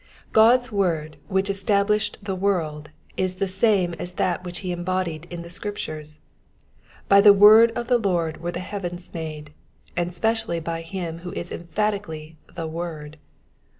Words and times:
God*8 0.31 0.71
word 0.71 1.17
which 1.27 1.47
established 1.47 2.17
the 2.23 2.35
world 2.35 2.89
is 3.17 3.35
the 3.35 3.47
same 3.47 3.93
as 3.99 4.13
that 4.13 4.43
whicb 4.43 4.57
he 4.57 4.71
has 4.71 4.79
embodied 4.79 5.27
in 5.29 5.43
the 5.43 5.47
Scriptnres; 5.47 6.17
by 7.07 7.21
the 7.21 7.33
word 7.33 7.69
of 7.75 7.87
the 7.87 7.99
Lord 7.99 8.41
were 8.41 8.51
the 8.51 8.61
heavens 8.61 9.13
made, 9.13 9.53
and 9.95 10.11
specially 10.11 10.59
by 10.59 10.81
him 10.81 11.19
who 11.19 11.31
is 11.33 11.51
emphatically 11.51 12.39
ths 12.47 12.55
wosn. 12.65 13.13